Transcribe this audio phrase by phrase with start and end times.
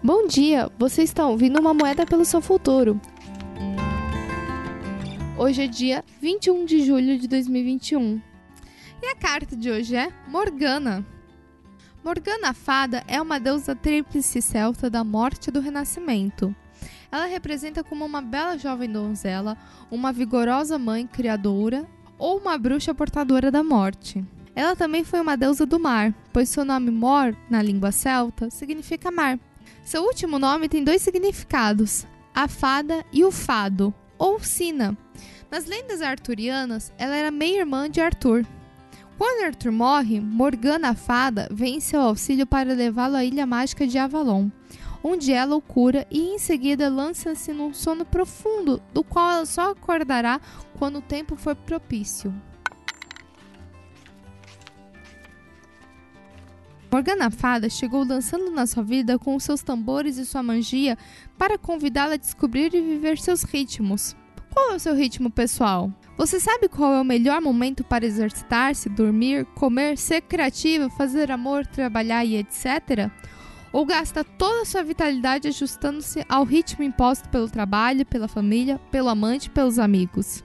[0.00, 3.00] Bom dia, você está ouvindo uma moeda pelo seu futuro.
[5.36, 8.22] Hoje é dia 21 de julho de 2021.
[9.02, 11.04] E a carta de hoje é Morgana.
[12.04, 16.54] Morgana Fada é uma deusa tríplice celta da morte e do renascimento.
[17.10, 19.58] Ela representa como uma bela jovem donzela,
[19.90, 21.84] uma vigorosa mãe criadora
[22.16, 24.24] ou uma bruxa portadora da morte.
[24.54, 29.10] Ela também foi uma deusa do mar, pois seu nome Mor, na língua celta, significa
[29.10, 29.40] mar.
[29.88, 34.94] Seu último nome tem dois significados: a fada e o fado, ou sina.
[35.50, 38.44] Nas lendas arturianas, ela era meia-irmã de Arthur.
[39.16, 43.86] Quando Arthur morre, Morgana a fada vem em seu auxílio para levá-lo à ilha mágica
[43.86, 44.50] de Avalon,
[45.02, 49.70] onde ela o cura e em seguida lança-se num sono profundo, do qual ela só
[49.70, 50.38] acordará
[50.78, 52.30] quando o tempo for propício.
[56.90, 60.96] Morgana Fada chegou dançando na sua vida com seus tambores e sua magia
[61.36, 64.16] para convidá-la a descobrir e viver seus ritmos.
[64.50, 65.92] Qual é o seu ritmo pessoal?
[66.16, 71.66] Você sabe qual é o melhor momento para exercitar-se, dormir, comer, ser criativa, fazer amor,
[71.66, 73.10] trabalhar e etc?
[73.70, 79.10] Ou gasta toda a sua vitalidade ajustando-se ao ritmo imposto pelo trabalho, pela família, pelo
[79.10, 80.42] amante, pelos amigos?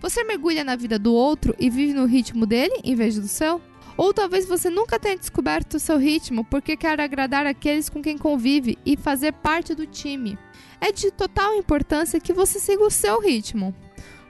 [0.00, 3.62] Você mergulha na vida do outro e vive no ritmo dele em vez do seu?
[3.96, 8.18] Ou talvez você nunca tenha descoberto o seu ritmo porque quer agradar aqueles com quem
[8.18, 10.38] convive e fazer parte do time.
[10.80, 13.74] É de total importância que você siga o seu ritmo.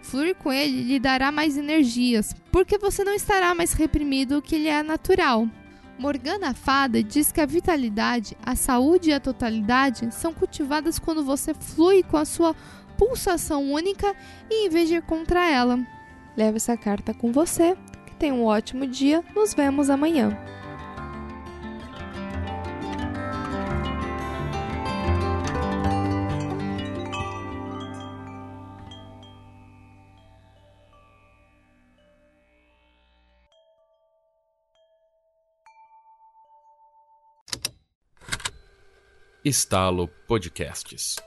[0.02, 4.56] Fluir com ele lhe dará mais energias, porque você não estará mais reprimido, o que
[4.56, 5.48] lhe é natural.
[5.98, 11.52] Morgana Fada diz que a vitalidade, a saúde e a totalidade são cultivadas quando você
[11.54, 12.54] flui com a sua
[12.96, 14.14] pulsação única
[14.48, 15.78] e em vez de ir contra ela.
[16.36, 17.76] Leve essa carta com você
[18.18, 19.22] Tenha um ótimo dia.
[19.34, 20.36] Nos vemos amanhã.
[39.44, 41.25] Estalo Podcasts.